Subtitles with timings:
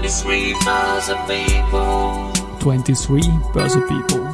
[0.00, 2.32] 23 Börse People.
[2.58, 3.20] 23
[3.52, 4.26] Börse People.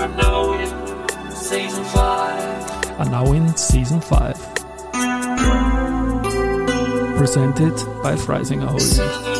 [0.00, 2.98] And now in season 5.
[2.98, 4.36] Are now in season 5.
[7.18, 9.31] Presented by Freisinger Holding.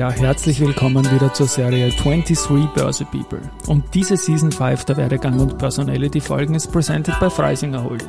[0.00, 3.42] Ja, herzlich willkommen wieder zur Serie 23 Börse People.
[3.66, 8.08] Und diese Season 5 der Werdegang und Personality Folgen ist presented by Freisinger Holding.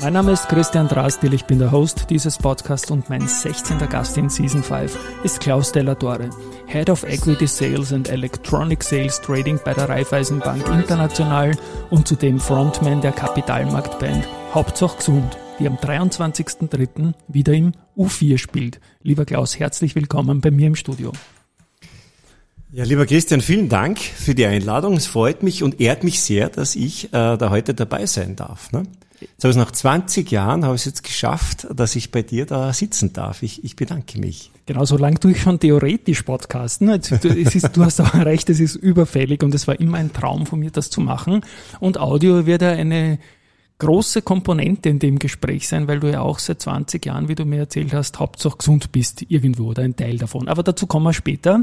[0.00, 3.76] Mein Name ist Christian Drastil, ich bin der Host dieses Podcasts und mein 16.
[3.90, 6.30] Gast in Season 5 ist Klaus Dellatore,
[6.68, 11.50] Head of Equity Sales and Electronic Sales Trading bei der Raiffeisenbank International
[11.90, 17.14] und zudem Frontman der Kapitalmarktband Hauptsache gesund die am 23.03.
[17.28, 18.80] wieder im U4 spielt.
[19.02, 21.12] Lieber Klaus, herzlich willkommen bei mir im Studio.
[22.72, 24.96] Ja, lieber Christian, vielen Dank für die Einladung.
[24.96, 28.70] Es freut mich und ehrt mich sehr, dass ich äh, da heute dabei sein darf.
[28.72, 28.82] Ne?
[29.20, 32.44] Jetzt habe ich nach 20 Jahren habe ich es jetzt geschafft, dass ich bei dir
[32.44, 33.42] da sitzen darf.
[33.42, 34.50] Ich, ich bedanke mich.
[34.66, 36.88] Genau, so lange tue ich schon theoretisch podcasten.
[36.88, 40.44] Es ist, du hast auch recht, es ist überfällig und es war immer ein Traum
[40.44, 41.42] von mir, das zu machen.
[41.80, 43.18] Und Audio wird ja eine
[43.78, 47.44] große Komponente in dem Gespräch sein, weil du ja auch seit 20 Jahren, wie du
[47.44, 50.48] mir erzählt hast, hauptsächlich gesund bist irgendwo oder ein Teil davon.
[50.48, 51.62] Aber dazu kommen wir später.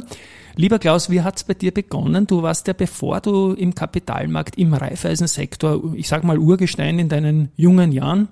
[0.55, 2.27] Lieber Klaus, wie hat's bei dir begonnen?
[2.27, 7.49] Du warst ja, bevor du im Kapitalmarkt, im Reifeisensektor, ich sag mal Urgestein in deinen
[7.55, 8.27] jungen Jahren,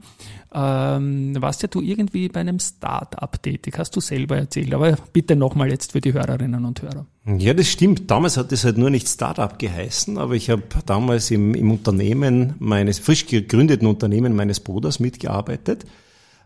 [0.53, 4.73] ähm, warst ja du irgendwie bei einem Start-up tätig, hast du selber erzählt.
[4.73, 7.05] Aber bitte nochmal jetzt für die Hörerinnen und Hörer.
[7.37, 8.11] Ja, das stimmt.
[8.11, 12.55] Damals hat es halt nur nicht Start-up geheißen, aber ich habe damals im, im Unternehmen
[12.59, 15.85] meines, frisch gegründeten Unternehmen meines Bruders mitgearbeitet.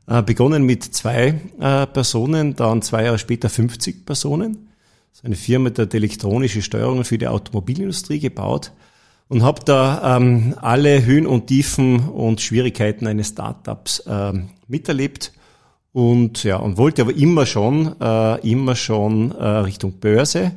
[0.08, 4.70] Äh, begonnen mit zwei äh, Personen, dann zwei Jahre später 50 Personen.
[5.10, 8.72] Das ist eine Firma, die hat elektronische Steuerungen für die Automobilindustrie gebaut
[9.28, 15.32] und habe da ähm, alle Höhen und Tiefen und Schwierigkeiten eines Startups ähm, miterlebt
[15.94, 20.52] und ja und wollte aber immer schon äh, immer schon äh, Richtung Börse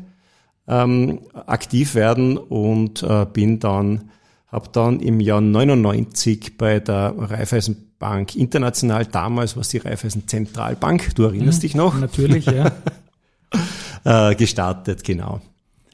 [0.66, 4.10] ähm, aktiv werden und äh, bin dann
[4.48, 11.24] habe dann im Jahr 99 bei der Raiffeisenbank International damals was die Raiffeisen Zentralbank du
[11.24, 12.72] erinnerst Mhm, dich noch Natürlich, ja.
[14.04, 15.40] äh, gestartet genau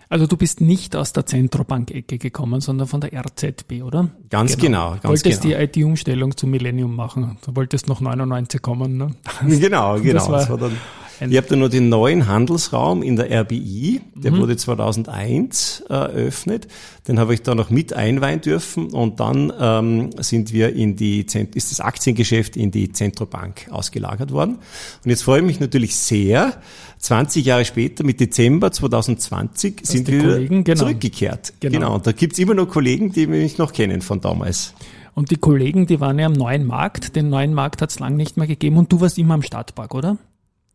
[0.08, 4.10] Also du bist nicht aus der Zentrobank-Ecke gekommen, sondern von der RZB, oder?
[4.30, 5.58] Ganz genau, ganz wolltest genau.
[5.58, 7.38] die IT-Umstellung zum Millennium machen.
[7.44, 9.14] Du wolltest noch 99 kommen, ne?
[9.46, 10.12] Genau, genau.
[10.12, 10.76] Das war Das war dann,
[11.20, 14.38] ich habe dann nur den neuen Handelsraum in der RBI, der Mhm.
[14.38, 16.68] wurde 2001 äh, eröffnet.
[17.06, 21.26] Den habe ich da noch mit einweihen dürfen und dann ähm, sind wir in die
[21.54, 24.56] ist das Aktiengeschäft in die Zentrobank ausgelagert worden.
[25.04, 26.54] Und jetzt freue ich mich natürlich sehr.
[26.98, 30.78] 20 Jahre später, mit Dezember 2020, sind die wir Kollegen, genau.
[30.80, 31.52] zurückgekehrt.
[31.60, 31.78] Genau.
[31.78, 31.94] Genau.
[31.96, 34.72] Und da gibt's immer noch Kollegen, die mich noch kennen von damals.
[35.14, 37.14] Und die Kollegen, die waren ja am neuen Markt.
[37.14, 39.94] Den neuen Markt hat es lang nicht mehr gegeben und du warst immer am Stadtpark,
[39.94, 40.16] oder?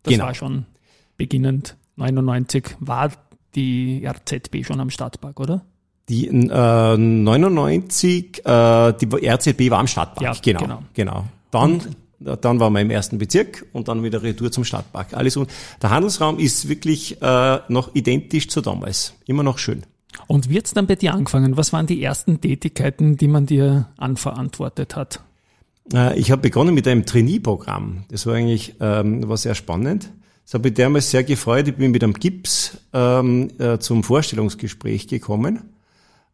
[0.03, 0.25] Das Genau.
[0.25, 0.65] war schon
[1.17, 3.11] beginnend 99 war
[3.55, 5.65] die RZB schon am Stadtpark, oder?
[6.07, 10.83] Die äh, 99, äh, die RZB war am Stadtpark, Ja, genau, genau.
[10.93, 11.25] genau.
[11.51, 11.81] Dann,
[12.19, 15.13] dann waren wir im ersten Bezirk und dann wieder Retour zum Stadtpark.
[15.13, 15.49] Alles und
[15.81, 19.83] der Handelsraum ist wirklich äh, noch identisch zu damals, immer noch schön.
[20.27, 21.57] Und wird's dann bei dir angefangen?
[21.57, 25.21] Was waren die ersten Tätigkeiten, die man dir anverantwortet hat?
[25.94, 28.03] Äh, ich habe begonnen mit einem Trainee-Programm.
[28.09, 30.09] Das war eigentlich ähm, war sehr spannend.
[30.45, 31.67] Das habe mich damals sehr gefreut.
[31.67, 35.57] Ich bin mit einem Gips ähm, äh, zum Vorstellungsgespräch gekommen,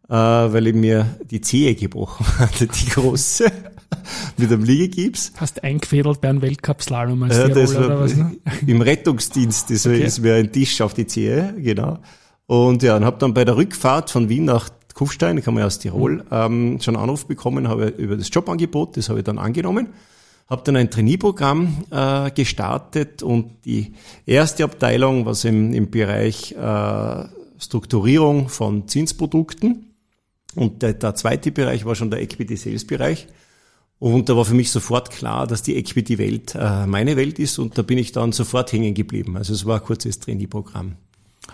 [0.08, 3.52] äh, weil ich mir die Zehe gebrochen hatte, die große,
[4.38, 5.34] mit einem Liegegips.
[5.36, 8.16] Hast eingefädelt bei einem Weltcup-Slalom als Ja, das Tiroler oder war was?
[8.16, 8.38] Ne?
[8.68, 10.04] im Rettungsdienst, das Okay.
[10.04, 12.00] ist mir ein Tisch auf die Zehe, genau.
[12.48, 15.68] Und ja, und habe dann bei der Rückfahrt von Wien nach Kufstein, ich komme ja
[15.68, 19.38] aus Tirol, ähm, schon einen Anruf bekommen, habe über das Jobangebot, das habe ich dann
[19.38, 19.90] angenommen,
[20.50, 23.94] habe dann ein Trainee-Programm äh, gestartet und die
[24.26, 27.26] erste Abteilung, was im, im Bereich äh,
[27.60, 29.94] Strukturierung von Zinsprodukten
[30.56, 33.28] und der, der zweite Bereich war schon der Equity-Sales-Bereich.
[34.00, 37.78] Und da war für mich sofort klar, dass die Equity-Welt äh, meine Welt ist und
[37.78, 39.36] da bin ich dann sofort hängen geblieben.
[39.36, 40.96] Also es war ein kurzes Trainee-Programm.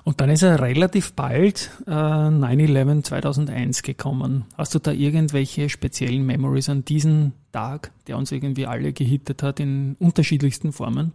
[0.03, 4.45] Und dann ist er relativ bald äh, 9-11 2001 gekommen.
[4.57, 9.59] Hast du da irgendwelche speziellen Memories an diesen Tag, der uns irgendwie alle gehittet hat
[9.59, 11.11] in unterschiedlichsten Formen?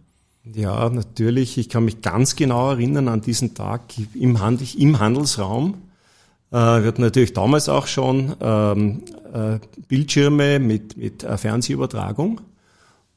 [0.53, 1.57] Ja, natürlich.
[1.57, 3.81] Ich kann mich ganz genau erinnern an diesen Tag
[4.13, 5.75] im, Hand, im Handelsraum.
[6.51, 9.03] Äh, wir hatten natürlich damals auch schon ähm,
[9.33, 12.41] äh, Bildschirme mit, mit äh, Fernsehübertragung.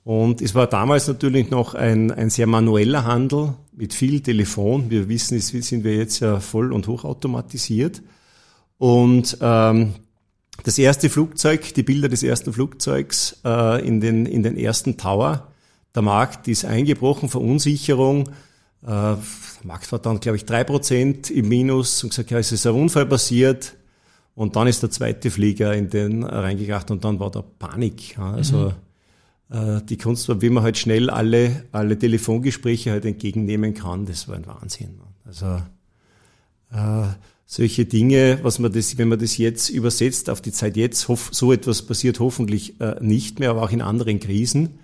[0.02, 4.91] Und es war damals natürlich noch ein, ein sehr manueller Handel mit viel Telefon.
[4.91, 8.03] Wir wissen, es sind wir jetzt ja voll und hochautomatisiert.
[8.77, 9.94] Und ähm,
[10.65, 15.49] das erste Flugzeug, die Bilder des ersten Flugzeugs äh, in, den, in den ersten Tower,
[15.94, 18.29] der Markt ist eingebrochen, Verunsicherung.
[18.82, 19.19] Äh, der
[19.65, 22.75] Markt war dann, glaube ich, drei Prozent im Minus und gesagt, ja, es ist ein
[22.75, 23.77] Unfall passiert.
[24.35, 28.19] Und dann ist der zweite Flieger in den reingebracht und dann war da Panik.
[28.19, 28.73] Also mhm.
[29.50, 34.29] Äh, die Kunst war, wie man halt schnell alle, alle Telefongespräche halt entgegennehmen kann, das
[34.29, 35.00] war ein Wahnsinn.
[35.25, 35.61] Also
[36.73, 37.08] äh,
[37.47, 41.31] solche Dinge, was man das, wenn man das jetzt übersetzt auf die Zeit jetzt, hoff,
[41.32, 44.79] so etwas passiert hoffentlich äh, nicht mehr, aber auch in anderen Krisen.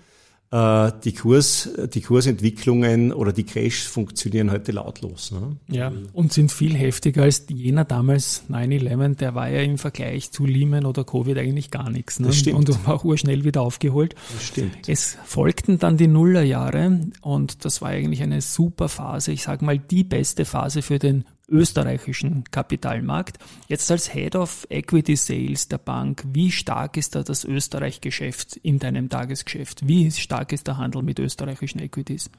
[0.49, 5.31] Äh, die, Kurs, die Kursentwicklungen oder die Crash funktionieren heute lautlos.
[5.31, 5.57] Ne?
[5.67, 10.45] Ja, und sind viel heftiger als jener damals 9-11, der war ja im Vergleich zu
[10.45, 12.21] Lehman oder Covid eigentlich gar nichts.
[12.21, 12.27] Ne?
[12.27, 12.69] Das stimmt.
[12.69, 14.15] Und war auch urschnell wieder aufgeholt.
[14.33, 14.87] Das stimmt.
[14.87, 19.77] Es folgten dann die Nullerjahre und das war eigentlich eine super Phase, ich sage mal
[19.77, 23.37] die beste Phase für den österreichischen Kapitalmarkt.
[23.67, 28.79] Jetzt als Head of Equity Sales der Bank, wie stark ist da das Österreich-Geschäft in
[28.79, 29.87] deinem Tagesgeschäft?
[29.87, 32.29] Wie stark ist der Handel mit österreichischen Equities?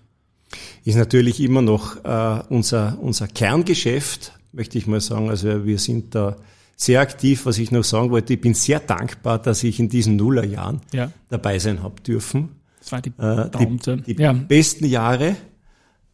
[0.85, 5.29] Ist natürlich immer noch äh, unser, unser Kerngeschäft, möchte ich mal sagen.
[5.29, 6.37] Also wir sind da
[6.77, 7.45] sehr aktiv.
[7.45, 11.13] Was ich noch sagen wollte, ich bin sehr dankbar, dass ich in diesen Nullerjahren ja.
[11.29, 12.51] dabei sein habe dürfen.
[12.79, 14.33] Das war die, äh, die, die ja.
[14.33, 15.37] besten Jahre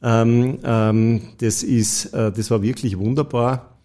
[0.04, 3.78] ähm, ähm, das, ist, äh, das war wirklich wunderbar.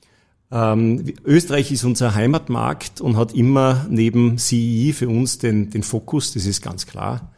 [0.52, 6.34] Ähm, Österreich ist unser Heimatmarkt und hat immer neben CEI für uns den, den Fokus,
[6.34, 7.32] das ist ganz klar.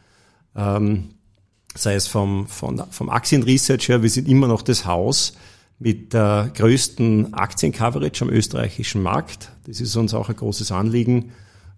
[0.56, 1.10] Ähm,
[1.76, 5.34] sei es vom, vom, vom Aktienresearch her, wir sind immer noch das Haus
[5.78, 9.52] mit der größten Aktiencoverage am österreichischen Markt.
[9.64, 11.30] Das ist uns auch ein großes Anliegen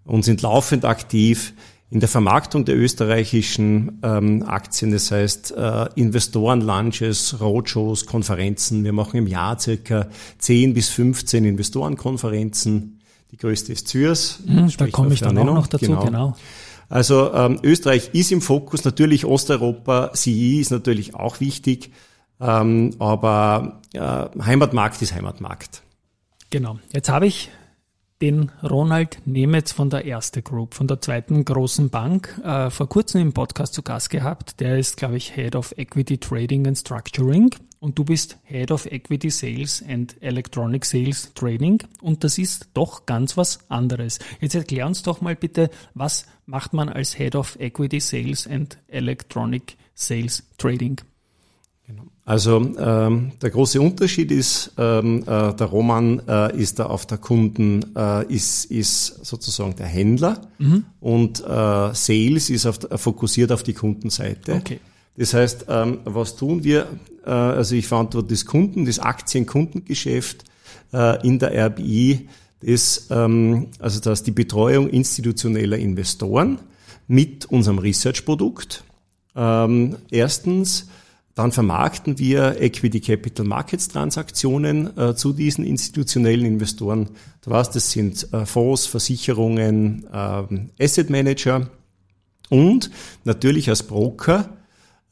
[0.05, 1.53] und sind laufend aktiv
[1.95, 8.83] in der Vermarktung der österreichischen ähm, Aktien, das heißt äh, Investoren-Lunches, Roadshows, Konferenzen.
[8.83, 10.07] Wir machen im Jahr circa
[10.39, 12.99] 10 bis 15 Investorenkonferenzen.
[13.31, 14.41] Die größte ist Zürs.
[14.45, 16.03] Mhm, da komme ich dann auch noch dazu, genau.
[16.03, 16.37] genau.
[16.89, 21.93] Also ähm, Österreich ist im Fokus, natürlich Osteuropa, CI ist natürlich auch wichtig,
[22.41, 23.99] ähm, aber äh,
[24.43, 25.81] Heimatmarkt ist Heimatmarkt.
[26.49, 26.77] Genau.
[26.91, 27.51] Jetzt habe ich
[28.21, 33.21] den Ronald Nemetz von der Erste Group, von der zweiten großen Bank, äh, vor kurzem
[33.21, 34.59] im Podcast zu Gast gehabt.
[34.59, 38.85] Der ist, glaube ich, Head of Equity Trading and Structuring und du bist Head of
[38.85, 44.19] Equity Sales and Electronic Sales Trading und das ist doch ganz was anderes.
[44.39, 48.77] Jetzt erklär uns doch mal bitte, was macht man als Head of Equity Sales and
[48.87, 51.01] Electronic Sales Trading?
[52.25, 57.19] Also ähm, der große Unterschied ist, ähm, äh, der Roman äh, ist da auf der
[57.19, 60.85] Kunden, äh, ist, ist sozusagen der Händler mhm.
[60.99, 64.55] und äh, Sales ist auf, fokussiert auf die Kundenseite.
[64.55, 64.79] Okay.
[65.17, 66.87] Das heißt, ähm, was tun wir?
[67.25, 70.45] Äh, also ich verantworte das Kunden, das Aktienkundengeschäft
[70.93, 72.27] äh, in der RBI,
[72.61, 76.57] das, ähm, also das die Betreuung institutioneller Investoren
[77.07, 78.83] mit unserem Research-Produkt.
[79.35, 80.87] Ähm, erstens
[81.35, 87.09] dann vermarkten wir Equity Capital Markets Transaktionen äh, zu diesen institutionellen Investoren.
[87.43, 91.69] Du weißt, das sind äh, Fonds, Versicherungen, äh, Asset Manager
[92.49, 92.89] und
[93.25, 94.49] natürlich als Broker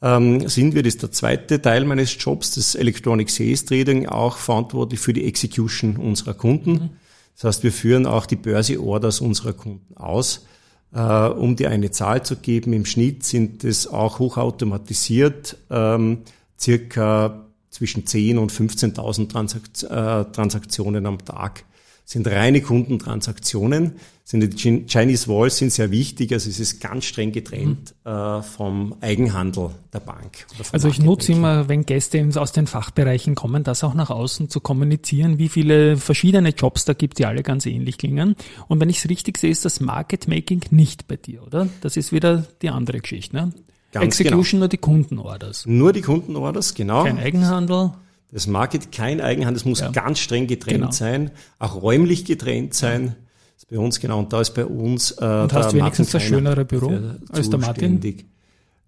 [0.00, 4.38] ähm, sind wir, das ist der zweite Teil meines Jobs, das Electronic Sales Trading, auch
[4.38, 6.72] verantwortlich für die Execution unserer Kunden.
[6.72, 6.90] Mhm.
[7.34, 10.46] Das heißt, wir führen auch die Börse-Orders unserer Kunden aus
[10.94, 16.18] äh, um dir eine Zahl zu geben, im Schnitt sind es auch hochautomatisiert, ähm,
[16.58, 21.64] circa zwischen 10 und 15.000 Transakt äh, Transaktionen am Tag
[22.04, 23.92] sind reine Kundentransaktionen.
[24.26, 28.10] Sind die Chinese Walls sind sehr wichtig, also es ist ganz streng getrennt mhm.
[28.10, 30.46] äh, vom Eigenhandel der Bank.
[30.72, 34.60] Also ich nutze immer, wenn Gäste aus den Fachbereichen kommen, das auch nach außen zu
[34.60, 38.34] kommunizieren, wie viele verschiedene Jobs da gibt, die alle ganz ähnlich klingen.
[38.66, 41.68] Und wenn ich es richtig sehe, ist das Market Making nicht bei dir, oder?
[41.82, 43.52] Das ist wieder die andere Geschichte, ne?
[43.92, 44.60] Ganz Execution genau.
[44.60, 45.66] nur die Kundenorders.
[45.66, 47.04] Nur die Kundenorders, genau.
[47.04, 47.92] Kein Eigenhandel.
[48.34, 49.92] Das Market kein Eigenhandel, es muss ja.
[49.92, 50.90] ganz streng getrennt genau.
[50.90, 53.14] sein, auch räumlich getrennt sein.
[53.54, 56.10] Das ist bei uns genau, und da ist bei uns äh, Und hast du wenigstens
[56.10, 56.98] das schönere Büro
[57.30, 58.00] als der Martin?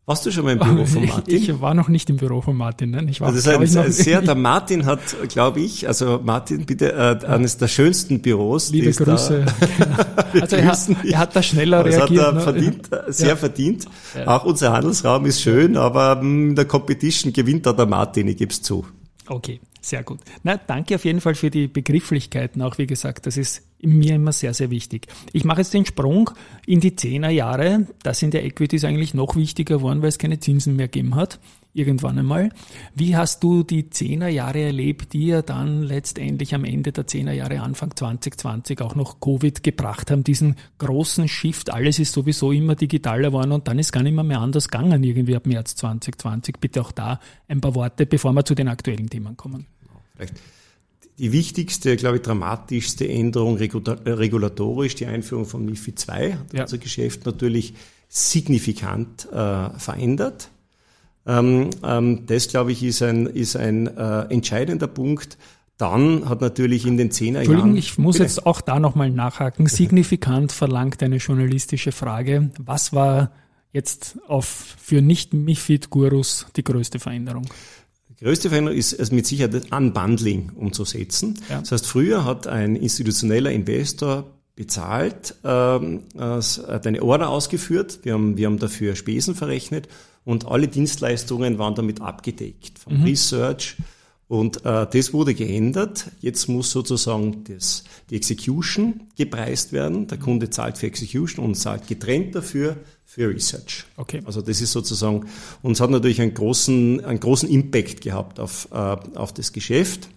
[0.04, 1.36] Warst du schon mal im Büro von Martin?
[1.36, 2.90] Ich war noch nicht im Büro von Martin.
[2.90, 3.06] Nein.
[3.06, 4.98] Ich war, also das ist ein, sehr, der Martin hat,
[5.28, 8.70] glaube ich, also Martin, bitte, äh, eines der schönsten Büros.
[8.70, 9.46] Liebe Grüße.
[10.32, 10.42] Genau.
[10.42, 12.20] also er hat, er hat da schneller das reagiert.
[12.20, 12.40] Das hat er ne?
[12.40, 13.12] verdient, ja.
[13.12, 13.36] sehr ja.
[13.36, 13.84] verdient.
[14.16, 14.26] Ja.
[14.26, 18.52] Auch unser Handelsraum ist schön, aber in der Competition gewinnt da der Martin, ich gebe
[18.52, 18.84] es zu.
[19.28, 20.20] Okay, sehr gut.
[20.42, 22.62] Na, danke auf jeden Fall für die Begrifflichkeiten.
[22.62, 25.06] Auch wie gesagt, das ist mir immer sehr, sehr wichtig.
[25.32, 26.30] Ich mache jetzt den Sprung
[26.66, 27.86] in die Zehnerjahre.
[28.02, 31.38] Da sind ja Equities eigentlich noch wichtiger geworden, weil es keine Zinsen mehr gegeben hat.
[31.76, 32.50] Irgendwann einmal.
[32.94, 37.94] Wie hast du die Zehnerjahre erlebt, die ja dann letztendlich am Ende der Zehnerjahre, Anfang
[37.94, 43.52] 2020 auch noch Covid gebracht haben, diesen großen Shift, alles ist sowieso immer digitaler geworden
[43.52, 46.56] und dann ist gar nicht mehr, mehr anders gegangen irgendwie ab März 2020.
[46.60, 49.66] Bitte auch da ein paar Worte, bevor wir zu den aktuellen Themen kommen.
[50.14, 50.34] Vielleicht
[51.18, 56.62] die wichtigste, glaube ich, dramatischste Änderung regulatorisch, die Einführung von MIFID II, hat ja.
[56.62, 57.74] unser Geschäft natürlich
[58.08, 60.50] signifikant äh, verändert.
[61.26, 65.36] Ähm, ähm, das, glaube ich, ist ein, ist ein äh, entscheidender Punkt.
[65.76, 67.76] Dann hat natürlich in den zehner Jahren.
[67.76, 69.66] ich muss jetzt auch da nochmal nachhaken.
[69.66, 72.50] Signifikant verlangt eine journalistische Frage.
[72.58, 73.32] Was war
[73.72, 77.44] jetzt auf, für Nicht-Mifid-Gurus die größte Veränderung?
[78.08, 81.38] Die größte Veränderung ist es mit Sicherheit das Unbundling umzusetzen.
[81.50, 81.60] Ja.
[81.60, 88.38] Das heißt, früher hat ein institutioneller Investor bezahlt, ähm, hat eine Order ausgeführt, wir haben,
[88.38, 89.88] wir haben dafür Spesen verrechnet
[90.26, 93.04] und alle Dienstleistungen waren damit abgedeckt, vom mhm.
[93.04, 93.76] Research.
[94.26, 96.10] Und äh, das wurde geändert.
[96.20, 100.08] Jetzt muss sozusagen das, die Execution gepreist werden.
[100.08, 103.84] Der Kunde zahlt für Execution und zahlt getrennt dafür für Research.
[103.96, 104.20] Okay.
[104.24, 105.26] Also das ist sozusagen,
[105.62, 110.08] und es hat natürlich einen großen, einen großen Impact gehabt auf, äh, auf das Geschäft.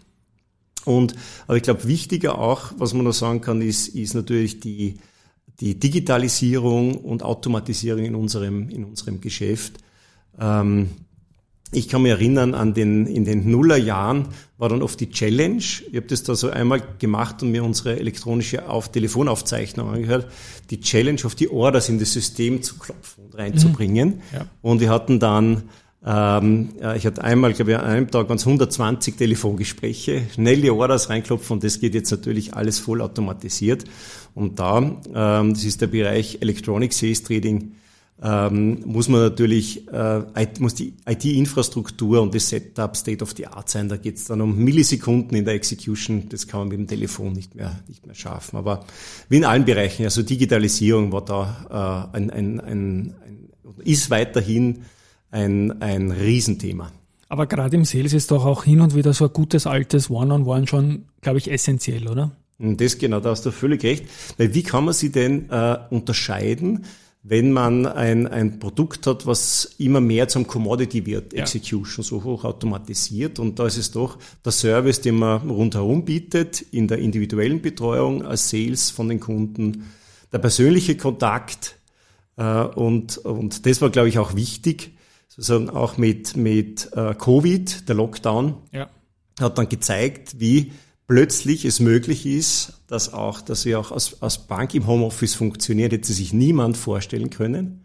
[0.85, 1.13] Und,
[1.45, 4.95] aber ich glaube, wichtiger auch, was man noch sagen kann, ist, ist natürlich die,
[5.59, 9.73] die Digitalisierung und Automatisierung in unserem, in unserem Geschäft.
[10.39, 10.89] Ähm,
[11.71, 15.57] ich kann mich erinnern, an den, in den Nullerjahren war dann oft die Challenge.
[15.57, 20.27] Ich habe das da so einmal gemacht und mir unsere elektronische auf Telefonaufzeichnung angehört,
[20.71, 24.09] die Challenge auf die Orders in das System zu klopfen und reinzubringen.
[24.09, 24.21] Mhm.
[24.33, 24.45] Ja.
[24.63, 25.63] Und wir hatten dann,
[26.03, 31.09] ähm, ich hatte einmal, glaube ich, an einem Tag ganz 120 Telefongespräche, schnell die Orders
[31.11, 33.83] reinklopfen und das geht jetzt natürlich alles voll automatisiert.
[34.33, 37.73] Und da, ähm, das ist der Bereich Electronic Sales Trading,
[38.21, 43.69] ähm, muss man natürlich, äh, muss die IT-Infrastruktur und das Setup State of the Art
[43.69, 43.87] sein.
[43.87, 46.27] Da geht es dann um Millisekunden in der Execution.
[46.29, 48.57] Das kann man mit dem Telefon nicht mehr, nicht mehr schaffen.
[48.57, 48.85] Aber
[49.29, 53.49] wie in allen Bereichen, also Digitalisierung war da äh, ein, ein, ein, ein,
[53.85, 54.79] ist weiterhin
[55.31, 56.91] ein, ein Riesenthema.
[57.29, 60.43] Aber gerade im Sales ist doch auch hin und wieder so ein gutes altes One-on-One
[60.43, 62.31] -on -One schon, glaube ich, essentiell, oder?
[62.57, 64.05] Das genau, da hast du völlig recht.
[64.37, 66.83] Weil wie kann man sie denn äh, unterscheiden?
[67.21, 71.41] Wenn man ein, ein Produkt hat, was immer mehr zum Commodity wird, ja.
[71.41, 73.39] Execution, so hoch automatisiert.
[73.39, 78.23] Und da ist es doch der Service, den man rundherum bietet, in der individuellen Betreuung
[78.23, 79.91] als Sales von den Kunden,
[80.31, 81.75] der persönliche Kontakt.
[82.37, 84.93] Äh, und, und das war, glaube ich, auch wichtig,
[85.27, 88.89] sozusagen auch mit, mit äh, Covid, der Lockdown, ja.
[89.41, 90.71] hat dann gezeigt, wie
[91.09, 95.91] plötzlich es möglich ist, dass auch, dass wir auch als, als Bank im Homeoffice funktioniert,
[95.91, 97.83] hätte sich niemand vorstellen können.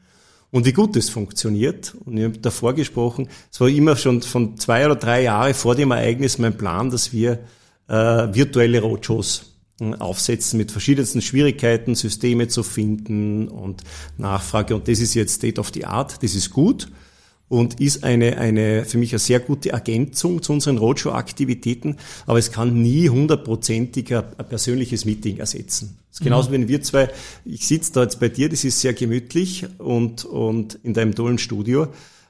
[0.50, 1.96] Und wie gut es funktioniert.
[2.04, 5.74] Und ich habe davor gesprochen, es war immer schon von zwei oder drei Jahren vor
[5.74, 7.40] dem Ereignis mein Plan, dass wir
[7.88, 13.82] äh, virtuelle Roadshows äh, aufsetzen mit verschiedensten Schwierigkeiten, Systeme zu finden und
[14.18, 14.76] Nachfrage.
[14.76, 16.88] Und das ist jetzt State of the Art, das ist gut
[17.54, 21.96] und ist eine, eine für mich eine sehr gute Ergänzung zu unseren Roadshow-Aktivitäten,
[22.26, 25.96] aber es kann nie hundertprozentig ein, persönliches Meeting ersetzen.
[26.10, 26.54] Das ist genauso, mhm.
[26.54, 27.10] wenn wir zwei,
[27.44, 31.38] ich sitze da jetzt bei dir, das ist sehr gemütlich und, und in deinem tollen
[31.38, 31.86] Studio.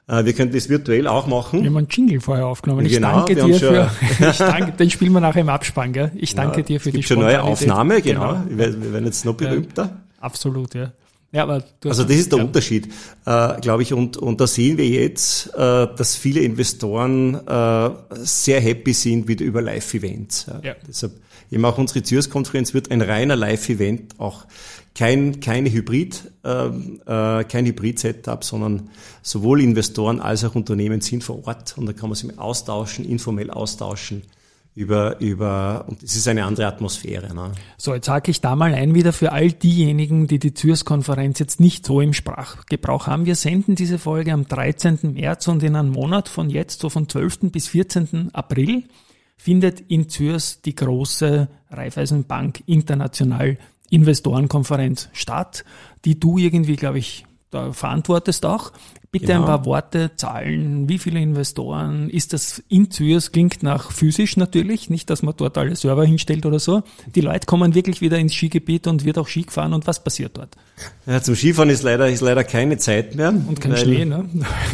[0.08, 1.62] Äh, wir könnten das virtuell auch machen.
[1.62, 2.84] Wir haben einen Jingle vorher aufgenommen.
[2.84, 3.90] Ich genau, danke dir für,
[4.30, 6.12] ich danke, den spielen wir nachher im Abspann, gell?
[6.16, 8.34] Ich danke ja, dir für die schon neue Aufnahme, genau.
[8.46, 8.58] genau.
[8.58, 9.84] Wir werden jetzt noch berühmter.
[9.84, 10.92] Ja, absolut, ja.
[11.34, 12.44] Ja, aber also das ist der ja.
[12.44, 12.86] Unterschied,
[13.26, 13.92] äh, glaube ich.
[13.92, 19.44] Und, und da sehen wir jetzt, äh, dass viele Investoren äh, sehr happy sind wieder
[19.44, 20.46] über Live-Events.
[20.46, 20.60] Ja.
[20.62, 20.74] ja.
[20.86, 21.12] Deshalb
[21.50, 24.46] eben auch unsere Zürs-Konferenz wird ein reiner Live-Event, auch
[24.94, 28.90] kein, keine Hybrid, äh, äh, kein Hybrid-Setup, sondern
[29.22, 33.50] sowohl Investoren als auch Unternehmen sind vor Ort und da kann man sich austauschen, informell
[33.50, 34.22] austauschen
[34.74, 37.34] über, über, und es ist eine andere Atmosphäre.
[37.34, 37.52] Ne?
[37.76, 41.60] So, jetzt hake ich da mal ein wieder für all diejenigen, die die Zürs-Konferenz jetzt
[41.60, 43.24] nicht so im Sprachgebrauch haben.
[43.24, 45.14] Wir senden diese Folge am 13.
[45.14, 47.52] März und in einem Monat von jetzt, so von 12.
[47.52, 48.30] bis 14.
[48.32, 48.84] April,
[49.36, 53.58] findet in Zürs die große Raiffeisenbank International
[53.90, 55.64] Investorenkonferenz statt,
[56.04, 58.72] die du irgendwie, glaube ich, da verantwortest auch.
[59.14, 59.42] Bitte genau.
[59.42, 64.90] ein paar Worte, Zahlen, wie viele Investoren, ist das in Zürs, klingt nach physisch natürlich,
[64.90, 66.82] nicht, dass man dort alle Server hinstellt oder so.
[67.14, 70.36] Die Leute kommen wirklich wieder ins Skigebiet und wird auch Ski gefahren und was passiert
[70.36, 70.56] dort?
[71.06, 73.28] Ja, zum Skifahren ist leider, ist leider keine Zeit mehr.
[73.28, 74.28] Und kein weil, Schnee, ne?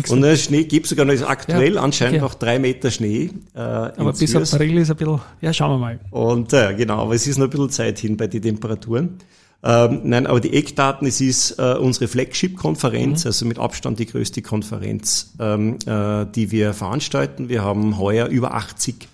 [0.09, 2.25] Und äh, Schnee gibt es sogar noch, ist aktuell ja, anscheinend okay.
[2.25, 3.28] noch drei Meter Schnee.
[3.54, 4.35] Äh, aber bis.
[4.35, 6.00] April ist ein bisschen, ja, schauen wir mal.
[6.12, 9.18] Und äh, genau, aber es ist noch ein bisschen Zeit hin bei den Temperaturen.
[9.62, 13.28] Ähm, nein, aber die Eckdaten, es ist äh, unsere Flagship-Konferenz, mhm.
[13.28, 17.48] also mit Abstand die größte Konferenz, ähm, äh, die wir veranstalten.
[17.48, 19.08] Wir haben heuer über 80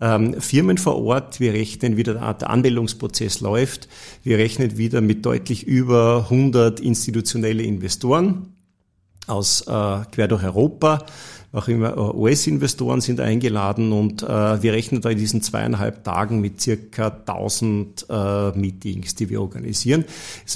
[0.00, 1.40] ähm, Firmen vor Ort.
[1.40, 3.88] Wir rechnen wieder, der Anmeldungsprozess läuft.
[4.22, 8.54] Wir rechnen wieder mit deutlich über 100 institutionelle Investoren
[9.26, 9.64] aus äh,
[10.12, 11.04] quer durch Europa.
[11.52, 16.40] Auch immer äh, US-Investoren sind eingeladen und äh, wir rechnen da in diesen zweieinhalb Tagen
[16.40, 20.04] mit circa 1000 äh, Meetings, die wir organisieren.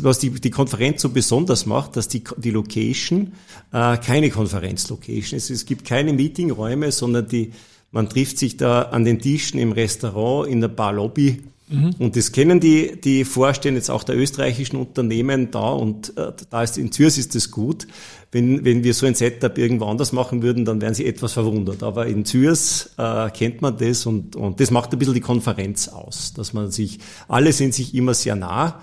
[0.03, 3.33] Was die, die Konferenz so besonders macht, dass die, die Location
[3.73, 5.51] äh, keine Konferenzlocation ist.
[5.51, 7.53] Es gibt keine Meetingräume, sondern die,
[7.91, 11.95] man trifft sich da an den Tischen im Restaurant, in der Barlobby Mhm.
[11.99, 16.63] Und das kennen die, die Vorstände jetzt auch der österreichischen Unternehmen da und äh, da
[16.63, 17.87] ist in Zürs ist das gut.
[18.33, 21.83] Wenn, wenn wir so ein Setup irgendwo anders machen würden, dann wären sie etwas verwundert.
[21.83, 25.89] Aber in Zürs äh, kennt man das und, und das macht ein bisschen die Konferenz
[25.89, 28.81] aus, dass man sich, alle sind sich immer sehr nah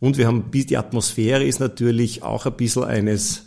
[0.00, 3.43] und wir haben, die Atmosphäre ist natürlich auch ein bisschen eines,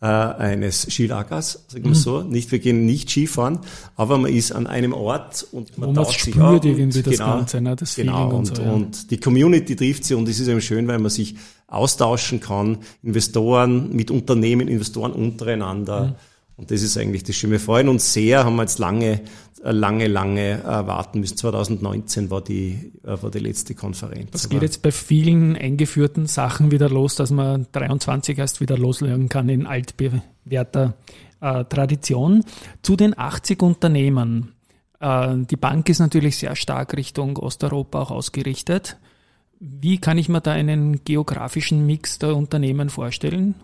[0.00, 1.94] äh, eines Skilagers, sagen wir mhm.
[1.94, 2.22] so.
[2.22, 3.58] Nicht, wir gehen nicht Skifahren,
[3.96, 6.62] aber man ist an einem Ort und man Wo tauscht sich auch.
[6.62, 7.74] irgendwie das genau, Ganze, ne?
[7.74, 8.72] das genau, und, so, ja.
[8.72, 11.36] und die Community trifft sie und es ist eben schön, weil man sich
[11.66, 16.06] austauschen kann, Investoren mit Unternehmen, Investoren untereinander.
[16.06, 16.14] Mhm.
[16.58, 17.52] Und das ist eigentlich das Schöne.
[17.52, 19.22] Wir freuen uns sehr, haben wir jetzt lange
[19.62, 21.36] äh, lange, lange äh, warten müssen.
[21.36, 24.30] 2019 war die, äh, war die letzte Konferenz.
[24.30, 29.28] Das geht jetzt bei vielen eingeführten Sachen wieder los, dass man 23 erst wieder loslegen
[29.28, 30.94] kann in altbewährter
[31.40, 32.44] äh, Tradition.
[32.82, 34.52] Zu den 80 Unternehmen.
[35.00, 38.96] Äh, die Bank ist natürlich sehr stark Richtung Osteuropa auch ausgerichtet.
[39.58, 43.56] Wie kann ich mir da einen geografischen Mix der Unternehmen vorstellen?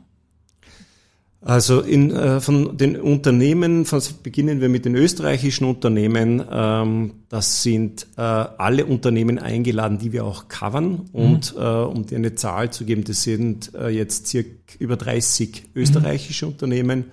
[1.47, 6.43] Also in, äh, von den Unternehmen, von, beginnen wir mit den österreichischen Unternehmen.
[6.51, 11.11] Ähm, das sind äh, alle Unternehmen eingeladen, die wir auch covern.
[11.13, 11.63] Und mhm.
[11.63, 14.49] äh, um dir eine Zahl zu geben, das sind äh, jetzt circa
[14.79, 16.53] über 30 österreichische mhm.
[16.53, 17.05] Unternehmen.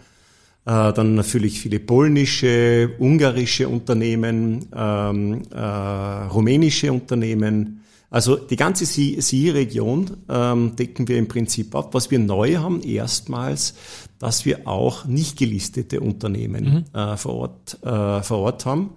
[0.66, 7.81] Äh, dann natürlich viele polnische, ungarische Unternehmen, ähm, äh, rumänische Unternehmen,
[8.12, 11.94] also die ganze SI-Region ähm, decken wir im Prinzip ab.
[11.94, 13.74] Was wir neu haben, erstmals,
[14.20, 17.00] dass wir auch nicht gelistete Unternehmen mhm.
[17.00, 18.90] äh, vor, Ort, äh, vor Ort haben.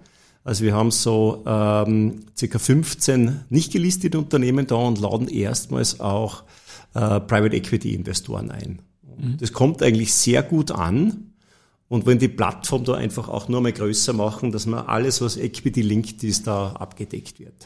[0.43, 6.43] Also wir haben so ähm, circa 15 nicht gelistete Unternehmen da und laden erstmals auch
[6.93, 8.79] äh, Private Equity Investoren ein.
[9.17, 9.37] Mhm.
[9.39, 11.31] Das kommt eigentlich sehr gut an
[11.87, 15.37] und wollen die Plattform da einfach auch nur mal größer machen, dass man alles, was
[15.37, 17.65] Equity linked ist, da abgedeckt wird.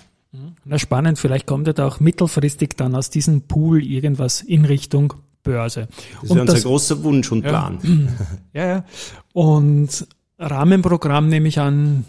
[0.64, 5.14] Na spannend, vielleicht kommt ja da auch mittelfristig dann aus diesem Pool irgendwas in Richtung
[5.44, 5.88] Börse.
[6.22, 8.10] Das wäre unser das, großer Wunsch und Plan.
[8.54, 8.86] Ja, ja.
[9.34, 12.06] Und Rahmenprogramm nehme ich an,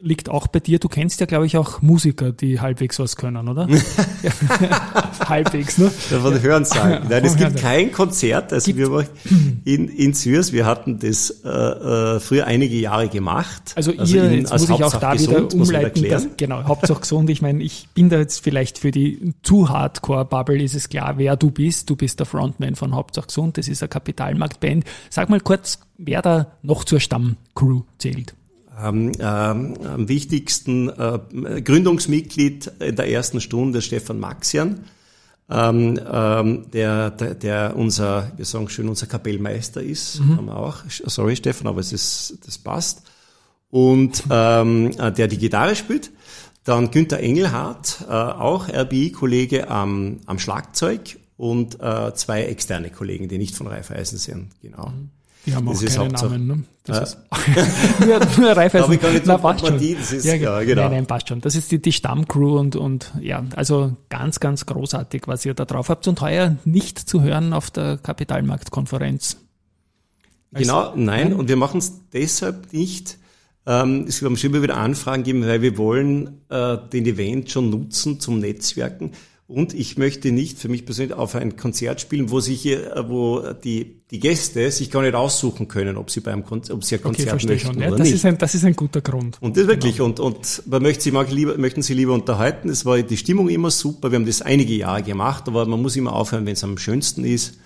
[0.00, 0.78] liegt auch bei dir.
[0.78, 3.68] Du kennst ja, glaube ich, auch Musiker, die halbwegs was können, oder?
[5.28, 5.90] halbwegs, ne?
[6.10, 7.06] Ja, von Hören sagen.
[7.08, 8.52] Nein, es gibt kein Konzert.
[8.52, 9.06] Also gibt wir waren
[9.64, 13.72] in, in Zürs, wir hatten das äh, äh, früher einige Jahre gemacht.
[13.76, 16.08] Also, also ihr, in, jetzt muss ich auch da gesund, wieder umleiten.
[16.08, 17.30] Dass, genau, Hauptsache gesund.
[17.30, 21.36] Ich meine, ich bin da jetzt vielleicht für die zu Hardcore-Bubble ist es klar, wer
[21.36, 21.90] du bist.
[21.90, 23.58] Du bist der Frontman von Hauptsache gesund.
[23.58, 24.84] Das ist eine Kapitalmarktband.
[25.10, 28.34] Sag mal kurz, wer da noch zur Stammcrew zählt
[28.82, 34.84] ähm, ähm, am wichtigsten äh, Gründungsmitglied in der ersten Stunde Stefan Maxian,
[35.50, 40.36] ähm, ähm, der, der, der unser, wir sagen schön, unser Kapellmeister ist, mhm.
[40.36, 40.78] haben wir auch.
[40.88, 43.02] Sorry Stefan, aber es ist, das passt.
[43.70, 46.10] Und ähm, äh, der die Gitarre spielt.
[46.64, 53.38] Dann Günther Engelhardt, äh, auch RBI-Kollege am, am Schlagzeug und äh, zwei externe Kollegen, die
[53.38, 54.88] nicht von Raiffeisen sind, genau.
[54.88, 55.10] Mhm.
[55.46, 56.64] Die haben das auch keine Namen, ne?
[56.84, 57.02] Das ja?
[57.02, 57.18] ist
[58.36, 58.92] nur, nur Raiffeisen.
[58.92, 59.78] ich gar nicht Na, passt schon.
[59.78, 60.82] Die, das ist, ja, ja, genau.
[60.82, 61.40] Nein, nein, passt schon.
[61.40, 65.64] Das ist die, die Stammcrew und, und ja, also ganz, ganz großartig, was ihr da
[65.64, 69.38] drauf habt und heuer nicht zu hören auf der Kapitalmarktkonferenz.
[70.52, 73.18] Genau, also, nein, und wir machen es deshalb nicht,
[73.66, 78.18] ähm, es wird immer wieder Anfragen geben, weil wir wollen äh, den Event schon nutzen
[78.18, 79.12] zum Netzwerken.
[79.50, 84.00] Und ich möchte nicht für mich persönlich auf ein Konzert spielen, wo sich, wo die,
[84.12, 87.34] die Gäste sich gar nicht aussuchen können, ob sie beim Kon ob sie ein Konzert
[87.34, 87.80] okay, möchten schon.
[87.80, 88.14] Ja, oder das nicht.
[88.14, 89.38] Ist ein, das ist ein guter Grund.
[89.40, 89.96] Und das wirklich.
[89.96, 90.10] Genau.
[90.10, 92.68] Und, und man möchte sie mag lieber, möchten sie lieber unterhalten.
[92.68, 94.12] Es war die Stimmung immer super.
[94.12, 97.24] Wir haben das einige Jahre gemacht, aber man muss immer aufhören, wenn es am schönsten
[97.24, 97.58] ist.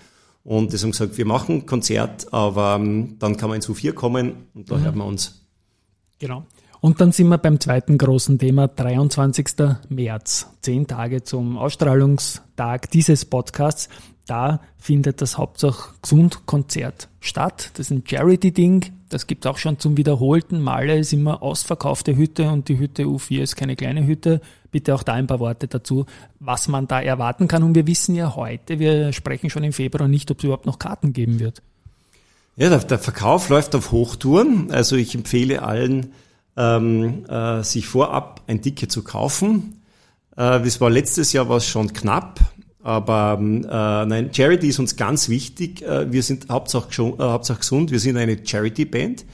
[0.42, 4.70] Und deswegen gesagt, wir machen Konzert, aber ähm, dann kann man ins U4 kommen und
[4.70, 4.84] da mhm.
[4.84, 5.44] hört man uns.
[6.18, 6.46] Genau.
[6.84, 9.46] Und dann sind wir beim zweiten großen Thema, 23.
[9.88, 13.88] März, zehn Tage zum Ausstrahlungstag dieses Podcasts.
[14.26, 17.70] da findet das Hauptsache Gesund Konzert statt.
[17.72, 18.92] Das ist ein Charity-Ding.
[19.08, 20.98] Das gibt auch schon zum wiederholten Male.
[20.98, 24.42] ist immer ausverkaufte Hütte und die Hütte U4 ist keine kleine Hütte.
[24.70, 26.04] Bitte auch da ein paar Worte dazu,
[26.38, 27.62] was man da erwarten kann.
[27.62, 30.78] Und wir wissen ja heute, wir sprechen schon im Februar nicht, ob es überhaupt noch
[30.78, 31.62] Karten geben wird.
[32.56, 34.70] Ja, der, der Verkauf läuft auf Hochtouren.
[34.70, 36.12] Also ich empfehle allen,
[36.56, 39.82] ähm, äh, sich vorab ein Ticket zu kaufen.
[40.36, 42.40] Äh, das war letztes Jahr war es schon knapp.
[42.82, 45.82] Aber äh, nein, Charity ist uns ganz wichtig.
[45.82, 47.90] Äh, wir sind Hauptsache, äh, Hauptsache gesund.
[47.90, 49.24] Wir sind eine Charity-Band.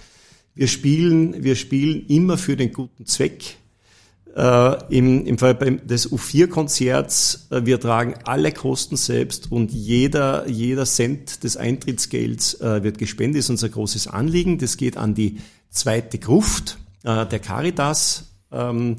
[0.54, 3.56] Wir spielen, wir spielen immer für den guten Zweck.
[4.37, 10.87] Äh, im, Im Fall des U4-Konzerts, äh, wir tragen alle Kosten selbst und jeder, jeder
[10.87, 13.38] Cent des Eintrittsgelds äh, wird gespendet.
[13.38, 14.59] Das ist unser großes Anliegen.
[14.59, 15.38] Das geht an die
[15.70, 18.33] zweite Gruft äh, der Caritas.
[18.53, 18.97] Ähm,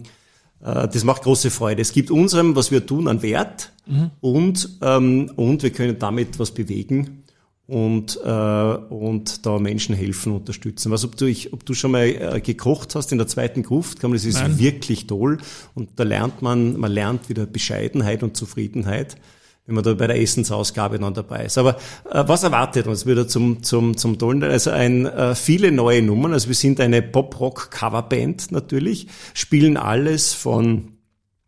[0.64, 1.82] äh, das macht große Freude.
[1.82, 4.12] Es gibt unserem, was wir tun, an Wert mhm.
[4.22, 7.24] und, ähm, und wir können damit was bewegen
[7.68, 10.92] und, äh, und da Menschen helfen, unterstützen.
[10.92, 14.04] Was, ob du, ich, ob du schon mal äh, gekocht hast in der zweiten Gruft,
[14.04, 14.60] das ist Nein.
[14.60, 15.38] wirklich toll
[15.74, 19.16] und da lernt man, man lernt wieder Bescheidenheit und Zufriedenheit
[19.66, 21.58] wenn man da bei der Essensausgabe dann dabei ist.
[21.58, 21.78] Aber
[22.10, 24.44] äh, was erwartet uns wieder zum, zum, zum tollen?
[24.44, 26.34] Also ein, äh, viele neue Nummern.
[26.34, 30.94] Also wir sind eine Pop-Rock-Coverband natürlich, spielen alles von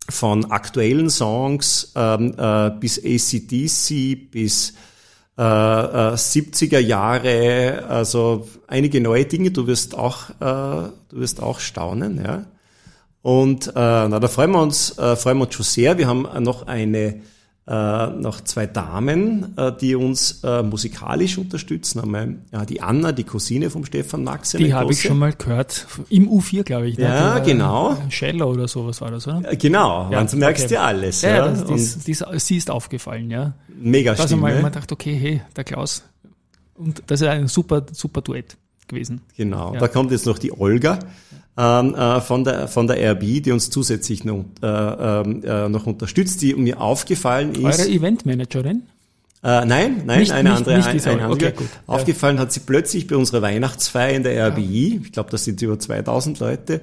[0.10, 4.74] von aktuellen Songs ähm, äh, bis ACDC, bis
[5.38, 9.52] äh, äh, 70er Jahre, also einige neue Dinge.
[9.52, 12.46] Du wirst auch, äh, du wirst auch staunen, ja.
[13.22, 15.98] Und äh, na, da freuen wir uns, äh, freuen wir uns schon sehr.
[15.98, 17.22] Wir haben noch eine
[17.66, 22.02] äh, noch zwei Damen, äh, die uns äh, musikalisch unterstützen.
[22.02, 24.52] Einmal ja, die Anna, die Cousine vom Stefan Max.
[24.52, 25.88] Die habe ich schon mal gehört.
[26.10, 26.98] Im U4, glaube ich.
[26.98, 27.96] Ja, genau.
[28.10, 29.56] Scheller oder sowas war das, oder?
[29.56, 30.74] Genau, ja, du merkst okay.
[30.74, 31.22] ja alles.
[31.22, 31.48] Ja, ja.
[31.48, 33.54] Das, dies, dies, sie ist aufgefallen, ja.
[33.68, 34.24] Mega Stimme.
[34.24, 36.04] Also mal, man dachte, okay, hey, der Klaus.
[36.76, 39.22] Und das ist ein super, super Duett gewesen.
[39.38, 39.80] Genau, ja.
[39.80, 41.00] da kommt jetzt noch die Olga
[41.58, 45.86] ähm, äh, von, der, von der RB, die uns zusätzlich noch, äh, ähm, äh, noch
[45.86, 47.80] unterstützt, die mir aufgefallen ist.
[47.80, 48.84] Eure Eventmanagerin?
[49.44, 50.78] Äh, nein, nein, nicht, eine nicht, andere.
[50.94, 51.68] Nicht ein, ein, okay, gut.
[51.86, 55.78] Aufgefallen hat sie plötzlich bei unserer Weihnachtsfeier in der RBI, ich glaube, das sind über
[55.78, 56.82] 2000 Leute,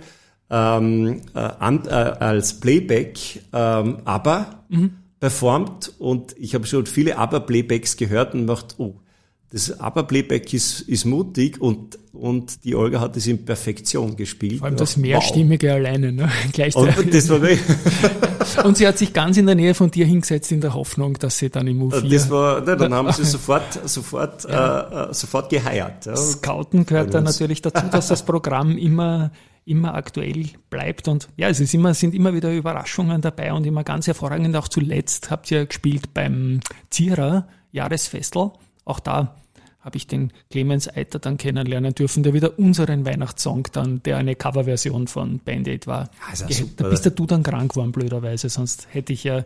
[0.50, 3.18] ähm, äh, an, äh, als Playback
[3.52, 4.90] ähm, ABBA mhm.
[5.20, 8.94] performt und ich habe schon viele ABBA-Playbacks gehört und macht, oh,
[9.52, 14.58] das ABBA-Playback ist, ist mutig und, und die Olga hat es in Perfektion gespielt.
[14.58, 15.74] Vor allem das Mehrstimmige wow.
[15.74, 16.30] alleine, ne?
[16.52, 16.98] Gleichzeitig.
[16.98, 17.40] Und, das war
[18.64, 21.38] und sie hat sich ganz in der Nähe von dir hingesetzt in der Hoffnung, dass
[21.38, 22.08] sie dann im U4...
[22.08, 25.08] Das war, ne, dann haben sie sofort, sofort, ja.
[25.10, 26.06] äh, sofort geheiert.
[26.06, 26.14] Ja.
[26.14, 29.32] Scouten gehört dann natürlich dazu, dass das Programm immer
[29.66, 33.84] immer aktuell bleibt und ja, es ist immer, sind immer wieder Überraschungen dabei und immer
[33.84, 34.56] ganz hervorragend.
[34.56, 38.50] Auch zuletzt habt ihr gespielt beim Zierer Jahresfestel.
[38.90, 39.36] Auch da
[39.80, 44.34] habe ich den Clemens Eiter dann kennenlernen dürfen, der wieder unseren Weihnachtssong dann, der eine
[44.34, 46.10] Coverversion von Band Aid war.
[46.36, 49.44] Ja, ja da bist ja du dann krank geworden, blöderweise, sonst hätte ich ja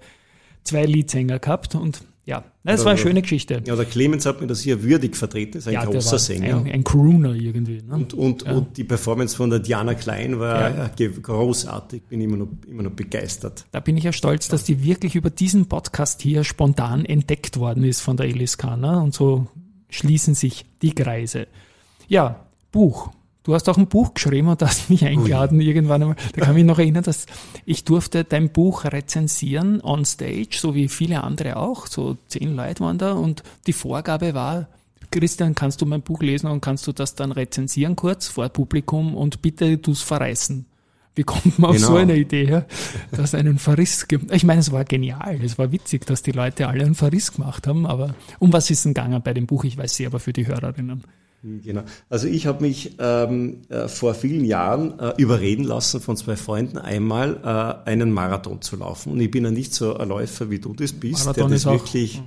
[0.65, 3.63] zwei Leadsänger gehabt und ja, das war eine schöne Geschichte.
[3.67, 6.57] Ja, der Clemens hat mir das hier würdig vertreten, ist ein ja, großer Sänger.
[6.57, 7.83] Ein, ein Crooner irgendwie.
[7.83, 7.95] Ne?
[7.95, 8.53] Und, und, ja.
[8.53, 10.91] und die Performance von der Diana Klein war ja.
[11.23, 13.67] großartig, bin immer noch, immer noch begeistert.
[13.73, 17.85] Da bin ich ja stolz, dass die wirklich über diesen Podcast hier spontan entdeckt worden
[17.85, 18.79] ist von der Eliska.
[18.79, 19.03] Ne?
[19.03, 19.47] Und so
[19.91, 21.47] schließen sich die Kreise.
[22.09, 23.11] Ja, Buch.
[23.45, 25.67] Du hast auch ein Buch geschrieben und hast mich eingeladen Ui.
[25.67, 26.17] irgendwann einmal.
[26.33, 27.27] Da kann ich mich noch erinnern, dass
[27.67, 31.87] ich durfte dein Buch rezensieren on stage, so wie viele andere auch.
[31.87, 34.67] So zehn Leute waren da und die Vorgabe war,
[35.11, 39.15] Christian, kannst du mein Buch lesen und kannst du das dann rezensieren kurz vor Publikum
[39.15, 40.65] und bitte du's verreißen.
[41.15, 41.89] Wie kommt man auf genau.
[41.89, 42.65] so eine Idee, ja?
[43.13, 44.33] dass einen Verriss gibt?
[44.33, 47.67] Ich meine, es war genial, es war witzig, dass die Leute alle einen Verriss gemacht
[47.67, 49.65] haben, aber um was ist denn gegangen bei dem Buch?
[49.65, 51.05] Ich weiß sie aber für die Hörerinnen.
[51.45, 51.83] Genau.
[52.09, 56.79] Also ich habe mich ähm, äh, vor vielen Jahren äh, überreden lassen von zwei Freunden
[56.79, 59.13] einmal äh, einen Marathon zu laufen.
[59.13, 61.67] Und ich bin ja nicht so ein Läufer, wie du das bist, Marathon der das
[61.67, 62.23] wirklich,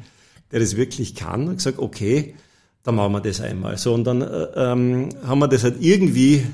[0.51, 1.47] der das wirklich kann.
[1.47, 2.35] Und gesagt, okay,
[2.83, 3.79] dann machen wir das einmal.
[3.79, 6.45] So und dann äh, ähm, haben wir das halt irgendwie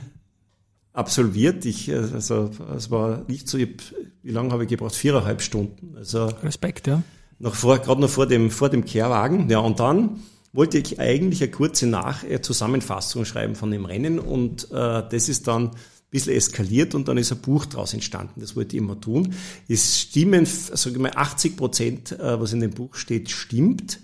[0.93, 1.65] absolviert.
[1.65, 4.95] Ich, äh, also es war nicht so, wie lange habe ich gebraucht?
[4.95, 5.97] Viereinhalb Stunden.
[5.97, 7.03] Also Respekt, ja.
[7.39, 9.49] Noch vor, gerade noch vor dem, vor dem Kehrwagen.
[9.49, 10.21] Ja, und dann
[10.53, 15.47] wollte ich eigentlich eine kurze Nach Zusammenfassung schreiben von dem Rennen und äh, das ist
[15.47, 15.71] dann ein
[16.11, 18.39] bisschen eskaliert und dann ist ein Buch daraus entstanden.
[18.39, 19.33] Das wollte ich immer tun.
[19.67, 23.99] Es stimmen, sage ich mal, 80 Prozent, äh, was in dem Buch steht, stimmt.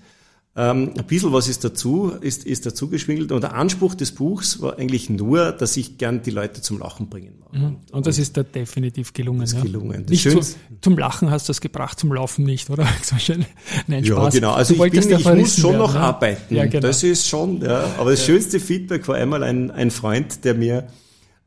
[0.62, 3.32] Ähm, ein bisschen was ist dazu, ist, ist dazu geschwingelt.
[3.32, 7.08] Und der Anspruch des Buchs war eigentlich nur, dass ich gern die Leute zum Lachen
[7.08, 7.54] bringen mag.
[7.54, 7.78] Mhm.
[7.94, 9.40] Und das ist da definitiv gelungen.
[9.40, 9.62] Das ja.
[9.62, 10.04] gelungen.
[10.06, 10.42] Das Nicht zu,
[10.82, 12.86] zum Lachen hast du das gebracht, zum Laufen nicht, oder?
[13.88, 14.34] Nein, Ja, Spaß.
[14.34, 14.52] genau.
[14.52, 16.00] Also Du ich, bin, ich muss schon werden, noch ne?
[16.02, 16.54] arbeiten.
[16.54, 16.82] Ja, genau.
[16.82, 17.86] Das ist schon, ja.
[17.98, 20.88] Aber das schönste Feedback war einmal ein, ein Freund, der mir,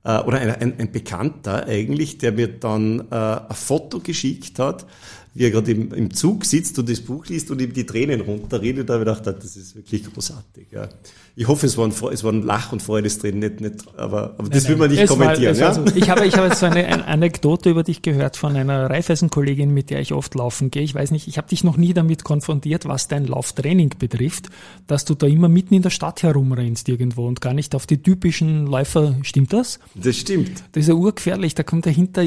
[0.05, 4.87] äh, oder ein, ein, ein Bekannter eigentlich, der mir dann äh, ein Foto geschickt hat,
[5.35, 8.21] wie er gerade im, im Zug sitzt und das Buch liest und ihm die Tränen
[8.21, 8.89] runterredet.
[8.89, 10.67] Da habe ich gedacht, das ist wirklich großartig.
[10.71, 10.89] Ja.
[11.35, 14.77] Ich hoffe, es waren, es waren Lach- und Freudestränen, nicht, nicht, aber, aber das will
[14.77, 15.59] man nicht kommentieren.
[15.59, 15.73] war ja?
[15.73, 15.85] so.
[15.95, 19.73] Ich habe, ich habe jetzt so eine, eine Anekdote über dich gehört von einer Raiffeisen-Kollegin,
[19.73, 20.83] mit der ich oft laufen gehe.
[20.83, 24.51] Ich weiß nicht, ich habe dich noch nie damit konfrontiert, was dein Lauftraining betrifft,
[24.87, 28.03] dass du da immer mitten in der Stadt herumrennst irgendwo und gar nicht auf die
[28.03, 29.17] typischen Läufer.
[29.23, 29.81] Stimmt das?
[29.95, 30.63] Das stimmt.
[30.73, 31.55] Das ist ja urgefährlich.
[31.55, 32.23] Da kommt dahinter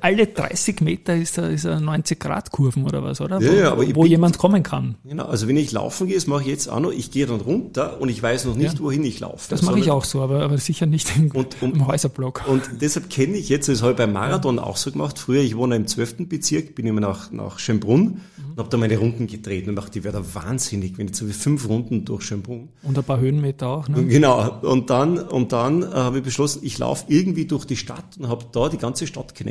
[0.00, 3.40] alle 30 Meter ist er, ist er 90 Grad Kurven oder was, oder?
[3.40, 4.96] Wo ja, aber wo bin- jemand kommen kann.
[5.04, 7.40] Genau, also wenn ich laufen gehe, das mache ich jetzt auch noch, ich gehe dann
[7.40, 8.80] runter und ich weiß noch nicht, Ja.
[8.80, 9.48] wohin ich laufe.
[9.50, 12.42] Das mache ich auch so, aber, aber sicher nicht im, Und- und- im Häuserblock.
[12.48, 15.18] Und deshalb kenne ich jetzt, das habe ich beim Marathon auch so gemacht.
[15.18, 16.28] Früher, ich wohne im 12.
[16.28, 20.04] Bezirk, bin immer nach, nach Schönbrunn und habe da meine Runden gedreht und dachte, ich
[20.04, 22.68] wäre da wahnsinnig, wenn ich so wie fünf Runden durch Schönbrunn.
[22.82, 23.88] Und ein paar Höhenmeter auch.
[23.88, 24.04] Ne?
[24.06, 24.60] Genau.
[24.62, 28.28] Und dann, und dann äh, habe ich beschlossen, ich laufe irgendwie durch die Stadt und
[28.28, 29.43] habe da die ganze Stadt kennengelernt.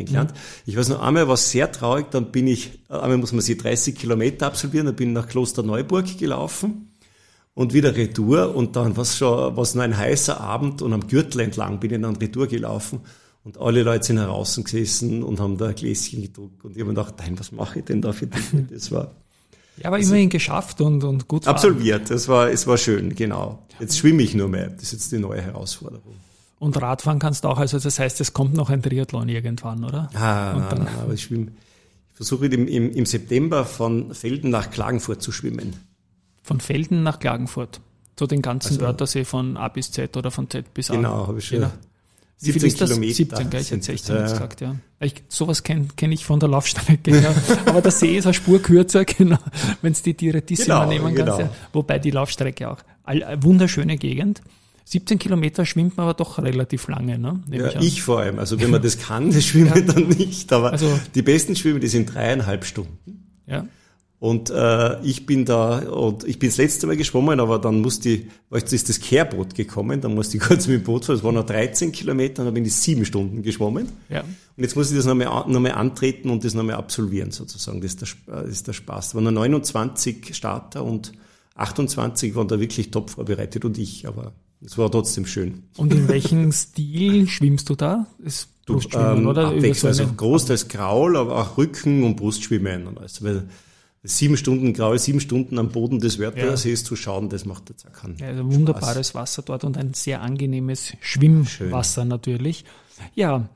[0.65, 3.95] Ich weiß noch einmal, war sehr traurig, dann bin ich, einmal muss man sich 30
[3.95, 6.89] Kilometer absolvieren, dann bin ich nach Klosterneuburg gelaufen
[7.53, 11.41] und wieder Retour und dann war schon, was nur ein heißer Abend und am Gürtel
[11.41, 13.01] entlang bin ich dann Retour gelaufen
[13.43, 16.91] und alle Leute sind heraus gesessen und haben da ein Gläschen gedruckt und ich habe
[16.91, 18.67] mir gedacht, nein, was mache ich denn da für Dinge?
[18.71, 19.11] Das war
[19.77, 23.67] Ja, aber immerhin geschafft und, und gut absolviert, das war, es war schön, genau.
[23.79, 26.15] Jetzt schwimme ich nur mehr, das ist jetzt die neue Herausforderung.
[26.63, 30.09] Und Radfahren kannst du auch, also das heißt, es kommt noch ein Triathlon irgendwann, oder?
[30.13, 31.47] Ah, Und nein, dann- nein, aber ich schwimme.
[32.11, 35.75] Ich versuche im, im, im September von Felden nach Klagenfurt zu schwimmen.
[36.41, 37.81] Von Felden nach Klagenfurt.
[38.17, 40.95] So den ganzen Also- Wörthersee von A bis Z oder von Z bis A.
[40.95, 41.59] Genau, habe ich schon.
[41.59, 41.71] Genau.
[42.39, 42.89] Wie viel 17 ist das?
[42.91, 43.61] Kilometer 17, gell?
[43.61, 44.35] Ich hätte sind 16 das, ja.
[44.37, 44.75] gesagt, ja.
[44.99, 47.33] Ich, sowas kenne kenn ich von der Laufstrecke, ja.
[47.65, 49.37] Aber der See ist eine Spur kürzer, genau,
[49.81, 51.37] wenn es die Direttissima Genau, nehmen kannst.
[51.37, 51.39] genau.
[51.39, 51.49] Ja.
[51.73, 52.77] Wobei die Laufstrecke auch.
[53.03, 54.41] All, eine wunderschöne Gegend.
[54.85, 57.41] 17 Kilometer schwimmt man aber doch relativ lange, ne?
[57.47, 57.83] Nehme Ja, an.
[57.83, 58.37] ich vor allem.
[58.39, 60.51] Also wenn man das kann, das schwimmen dann nicht.
[60.53, 63.25] Aber Also- die besten Schwimmen, die sind dreieinhalb Stunden.
[63.47, 63.65] Ja.
[64.19, 68.07] Und äh, ich bin da, und ich bin das letzte Mal geschwommen, aber dann musste
[68.09, 71.17] ich, weißt du, ist das Kehrboot gekommen, dann musste ich kurz mit dem Boot fahren,
[71.17, 73.89] es waren noch 13 Kilometer, dann bin ich sieben Stunden geschwommen.
[74.09, 74.21] Ja.
[74.21, 77.81] Und jetzt muss ich das nochmal, nochmal antreten und das nochmal absolvieren, sozusagen.
[77.81, 78.07] Das ist der,
[78.43, 79.07] das ist der Spaß.
[79.07, 81.11] Es waren nur 29 Starter und
[81.55, 84.31] 28 waren da wirklich top vorbereitet und ich, aber
[84.65, 85.63] es war trotzdem schön.
[85.77, 88.07] Und in welchem Stil schwimmst du da?
[88.23, 89.47] Ist Brustschwimmen, Ähm, oder?
[89.47, 92.97] Abwechselnd, so also großteils Graul, aber auch Rücken und Brustschwimmen.
[92.97, 93.23] Alles.
[93.23, 93.47] Weil
[94.03, 97.93] sieben Stunden Graul, sieben Stunden am Boden des Wörthersees zu schauen, das macht jetzt auch
[97.93, 102.65] keinen Ja, also wunderbares Wasser dort und ein sehr angenehmes Schwimmwasser natürlich.
[103.15, 103.49] Ja,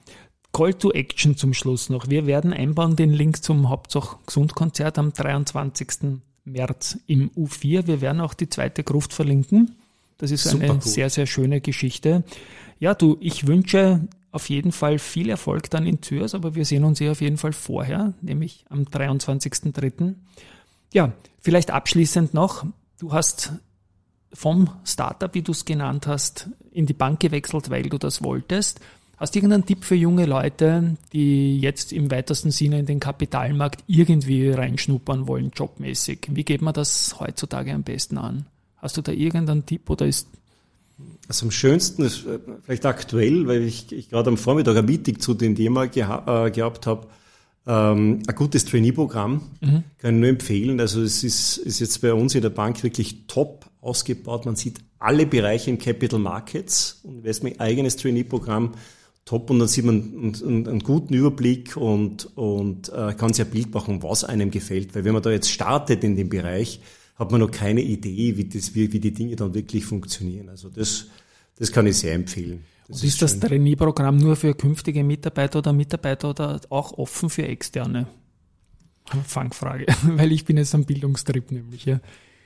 [0.53, 2.09] Call to Action zum Schluss noch.
[2.09, 6.19] Wir werden einbauen den Link zum Hauptsache Gesundkonzert am 23.
[6.45, 7.85] März im U4.
[7.87, 9.75] Wir werden auch die zweite Gruft verlinken.
[10.17, 10.81] Das ist Super eine cool.
[10.81, 12.23] sehr, sehr schöne Geschichte.
[12.79, 16.83] Ja, du, ich wünsche auf jeden Fall viel Erfolg dann in Zürs, aber wir sehen
[16.83, 20.15] uns ja auf jeden Fall vorher, nämlich am 23.03.
[20.93, 22.65] Ja, vielleicht abschließend noch.
[22.99, 23.53] Du hast
[24.33, 28.79] vom Startup, wie du es genannt hast, in die Bank gewechselt, weil du das wolltest.
[29.17, 33.83] Hast du irgendeinen Tipp für junge Leute, die jetzt im weitesten Sinne in den Kapitalmarkt
[33.87, 36.27] irgendwie reinschnuppern wollen, jobmäßig?
[36.29, 38.45] Wie geht man das heutzutage am besten an?
[38.77, 40.27] Hast du da irgendeinen Tipp oder ist
[41.27, 45.19] Also am schönsten ist äh, vielleicht aktuell, weil ich, ich gerade am Vormittag ein Meeting
[45.19, 47.07] zu dem Thema geha äh, gehabt habe,
[47.67, 49.41] ähm, ein gutes Trainee-Programm,
[49.97, 50.79] kann ich nur empfehlen.
[50.79, 54.45] Also es ist, ist jetzt bei uns in der Bank wirklich top ausgebaut.
[54.45, 58.71] Man sieht alle Bereiche im Capital Markets und Investment eigenes Trainee-Programm
[59.25, 63.45] top und dann sieht man einen, einen, einen guten Überblick und, und äh, kann sich
[63.45, 64.95] ein Bild machen, was einem gefällt.
[64.95, 66.79] Weil wenn man da jetzt startet in dem Bereich,
[67.17, 70.49] hat man noch keine Idee, wie, das, wie, wie die Dinge dann wirklich funktionieren.
[70.49, 71.07] Also das,
[71.55, 72.63] das kann ich sehr empfehlen.
[72.87, 73.39] Das Und ist das.
[73.39, 78.07] Trainee-Programm nur für künftige Mitarbeiter oder Mitarbeiter oder auch offen für externe?
[79.25, 81.85] Fangfrage, weil ich bin jetzt am Bildungstrip nämlich.
[81.85, 81.99] Ja.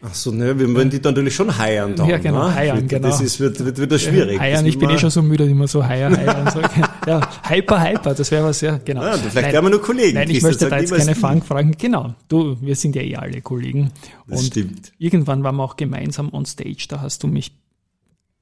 [0.04, 2.10] Ach so, ne, wir wollen die dann natürlich schon heiern dann.
[2.10, 2.56] Ja, genau, ne?
[2.56, 3.08] heiern, genau.
[3.08, 4.40] Das ist, wird, wird wieder schwierig.
[4.40, 6.62] Heiern, ich bin eh schon so müde, immer so heier, heier und so.
[7.08, 9.04] Ja, hyper, hyper, das wäre was, ja, genau.
[9.04, 10.16] Ja, vielleicht werden wir nur Kollegen.
[10.16, 11.16] Nein, ich Christian, möchte da jetzt keine nie.
[11.16, 11.76] Fangfragen.
[11.78, 13.92] Genau, du, wir sind ja eh alle Kollegen.
[14.28, 14.92] Das und stimmt.
[14.98, 17.54] irgendwann waren wir auch gemeinsam on stage, da hast du mich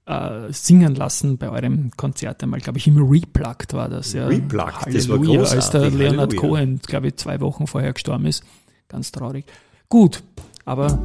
[0.05, 4.13] äh, singen lassen bei eurem Konzert einmal, glaube ich, im Replugged war das.
[4.13, 4.27] Ja.
[4.27, 6.39] Replugged, das war Halleluja, als der großartig, Leonard Halleluja.
[6.39, 8.43] Cohen, glaube ich, zwei Wochen vorher gestorben ist.
[8.87, 9.45] Ganz traurig.
[9.87, 10.23] Gut,
[10.69, 10.97] aber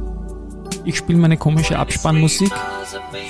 [0.85, 2.51] Ich spiele meine komische Abspannmusik.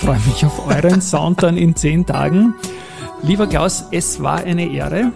[0.01, 2.53] Freue mich auf euren Sound dann in zehn Tagen.
[3.23, 5.13] Lieber Klaus, es war eine Ehre.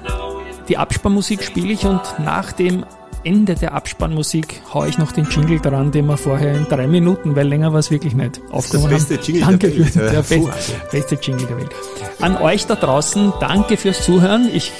[0.69, 2.85] Die Abspannmusik spiele ich und nach dem
[3.25, 7.35] Ende der Abspannmusik haue ich noch den Jingle dran, den wir vorher in drei Minuten,
[7.35, 9.91] weil länger war es wirklich nicht, aufgenommen das beste Jingle Danke der Welt.
[9.91, 11.75] für der best, beste Jingle der Welt.
[12.21, 14.49] An euch da draußen, danke fürs Zuhören.
[14.53, 14.71] Ich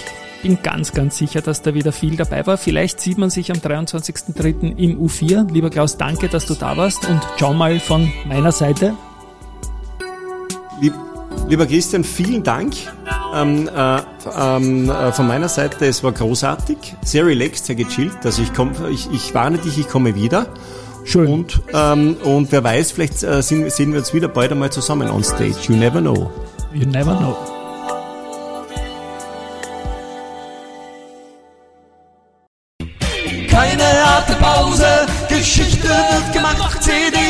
[0.42, 2.58] bin ganz, ganz sicher, dass da wieder viel dabei war.
[2.58, 4.78] Vielleicht sieht man sich am 23.03.
[4.78, 5.52] im U4.
[5.52, 8.96] Lieber Klaus, danke, dass du da warst und ciao mal von meiner Seite.
[10.82, 10.94] Lieb,
[11.48, 12.74] lieber Christian, vielen Dank
[13.34, 14.02] ähm, äh,
[14.38, 15.86] ähm, äh, von meiner Seite.
[15.86, 18.18] Es war großartig, sehr relaxed, sehr gechillt.
[18.24, 20.48] Also ich, komm, ich, ich warne dich, ich komme wieder.
[21.06, 21.28] Schön.
[21.28, 25.10] Und, ähm, und wer weiß, vielleicht äh, sehen, sehen wir uns wieder bald einmal zusammen
[25.10, 25.56] on stage.
[25.68, 26.32] You never know.
[26.74, 27.59] You never know.
[35.40, 37.29] Geschichte wird gemacht, CD,